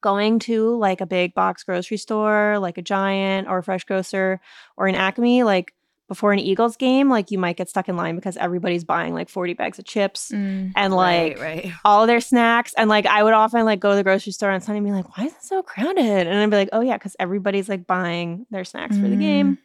going 0.00 0.38
to 0.38 0.76
like 0.76 1.00
a 1.00 1.06
big 1.06 1.34
box 1.34 1.64
grocery 1.64 1.96
store, 1.96 2.58
like 2.58 2.78
a 2.78 2.82
Giant 2.82 3.48
or 3.48 3.58
a 3.58 3.62
Fresh 3.62 3.84
Grocer 3.84 4.40
or 4.76 4.86
an 4.86 4.94
Acme, 4.94 5.42
like 5.42 5.72
before 6.08 6.32
an 6.32 6.38
Eagles 6.38 6.76
game, 6.76 7.08
like 7.08 7.30
you 7.30 7.38
might 7.38 7.56
get 7.56 7.68
stuck 7.68 7.88
in 7.88 7.96
line 7.96 8.14
because 8.14 8.36
everybody's 8.36 8.84
buying 8.84 9.12
like 9.12 9.28
40 9.28 9.54
bags 9.54 9.78
of 9.78 9.84
chips 9.84 10.30
Mm. 10.32 10.72
and 10.76 10.94
like 10.94 11.38
right, 11.40 11.64
right. 11.64 11.72
all 11.84 12.06
their 12.06 12.20
snacks. 12.20 12.72
And 12.78 12.88
like 12.88 13.06
I 13.06 13.22
would 13.22 13.32
often 13.34 13.64
like 13.64 13.80
go 13.80 13.90
to 13.90 13.96
the 13.96 14.04
grocery 14.04 14.32
store 14.32 14.50
on 14.50 14.60
Sunday 14.60 14.78
and 14.78 14.86
be 14.86 14.92
like, 14.92 15.16
why 15.18 15.24
is 15.24 15.32
it 15.32 15.42
so 15.42 15.62
crowded? 15.62 16.26
And 16.26 16.38
I'd 16.38 16.50
be 16.50 16.56
like, 16.56 16.68
oh 16.72 16.80
yeah, 16.80 16.96
because 16.96 17.16
everybody's 17.18 17.68
like 17.68 17.86
buying 17.86 18.46
their 18.50 18.64
snacks 18.64 18.96
for 18.96 19.08
the 19.08 19.16
Mm. 19.16 19.20
game. 19.20 19.58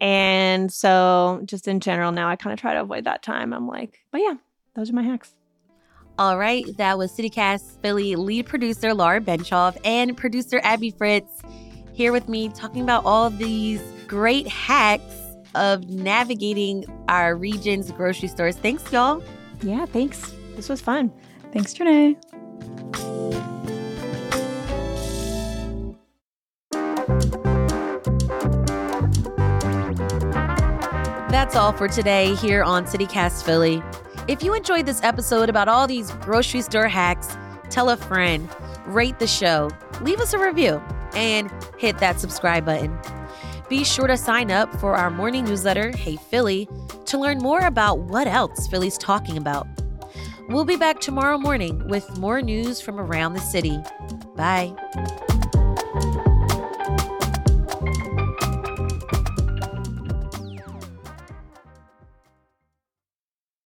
And 0.00 0.72
so 0.72 1.42
just 1.44 1.68
in 1.68 1.78
general, 1.80 2.10
now 2.10 2.28
I 2.28 2.36
kind 2.36 2.52
of 2.52 2.60
try 2.60 2.74
to 2.74 2.80
avoid 2.80 3.04
that 3.04 3.22
time. 3.22 3.52
I'm 3.52 3.68
like, 3.68 3.98
but 4.10 4.20
yeah, 4.20 4.34
those 4.74 4.90
are 4.90 4.94
my 4.94 5.02
hacks. 5.02 5.34
All 6.18 6.36
right, 6.38 6.64
that 6.76 6.98
was 6.98 7.10
CityCast 7.12 7.80
Philly 7.80 8.16
lead 8.16 8.46
producer 8.46 8.92
Laura 8.94 9.20
Benshoff 9.20 9.76
and 9.84 10.16
producer 10.16 10.60
Abby 10.62 10.90
Fritz 10.90 11.40
here 11.94 12.12
with 12.12 12.28
me 12.28 12.48
talking 12.50 12.82
about 12.82 13.04
all 13.04 13.30
these 13.30 13.80
great 14.08 14.46
hacks 14.48 15.02
of 15.54 15.88
navigating 15.88 16.84
our 17.08 17.36
region's 17.36 17.90
grocery 17.92 18.28
stores. 18.28 18.56
Thanks, 18.56 18.90
y'all. 18.92 19.22
Yeah, 19.62 19.86
thanks. 19.86 20.34
This 20.56 20.68
was 20.68 20.80
fun. 20.80 21.12
Thanks, 21.52 21.74
Trenae. 21.74 22.16
That's 31.30 31.56
all 31.56 31.72
for 31.72 31.88
today 31.88 32.34
here 32.36 32.62
on 32.62 32.84
CityCast 32.84 33.44
Philly. 33.44 33.82
If 34.28 34.42
you 34.42 34.54
enjoyed 34.54 34.86
this 34.86 35.02
episode 35.02 35.48
about 35.48 35.66
all 35.66 35.86
these 35.86 36.10
grocery 36.12 36.62
store 36.62 36.88
hacks, 36.88 37.36
tell 37.68 37.90
a 37.90 37.96
friend, 37.96 38.48
rate 38.86 39.18
the 39.18 39.26
show, 39.26 39.70
leave 40.02 40.20
us 40.20 40.32
a 40.32 40.38
review, 40.38 40.80
and 41.14 41.50
hit 41.78 41.98
that 41.98 42.20
subscribe 42.20 42.64
button. 42.64 42.96
Be 43.72 43.84
sure 43.84 44.06
to 44.06 44.18
sign 44.18 44.50
up 44.50 44.70
for 44.80 44.96
our 44.96 45.08
morning 45.08 45.46
newsletter, 45.46 45.96
Hey 45.96 46.16
Philly, 46.16 46.68
to 47.06 47.16
learn 47.16 47.38
more 47.38 47.60
about 47.60 48.00
what 48.00 48.26
else 48.26 48.68
Philly's 48.68 48.98
talking 48.98 49.38
about. 49.38 49.66
We'll 50.50 50.66
be 50.66 50.76
back 50.76 51.00
tomorrow 51.00 51.38
morning 51.38 51.88
with 51.88 52.18
more 52.18 52.42
news 52.42 52.82
from 52.82 53.00
around 53.00 53.32
the 53.32 53.40
city. 53.40 53.78
Bye. 54.36 54.74